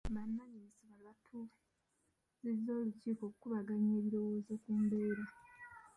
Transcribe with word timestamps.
Bannannyini 0.15 0.59
ssomero 0.71 1.01
baatuuzizza 1.07 2.71
olukiiko 2.79 3.23
okukubaganya 3.25 3.91
ebirowoozo 3.99 4.53
ku 4.63 4.71
mbeera. 4.83 5.25